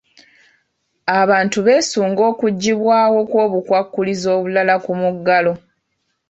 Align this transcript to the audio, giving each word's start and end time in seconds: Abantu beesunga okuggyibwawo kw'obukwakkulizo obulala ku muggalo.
Abantu 1.19 1.57
beesunga 1.65 2.21
okuggyibwawo 2.31 3.19
kw'obukwakkulizo 3.31 4.27
obulala 4.37 4.75
ku 4.83 4.91
muggalo. 5.01 5.53